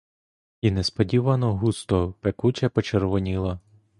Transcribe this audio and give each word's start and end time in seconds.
І 0.61 0.71
несподівано 0.71 1.55
густо, 1.57 2.13
пекуче 2.21 2.69
почервоніла. 2.69 3.59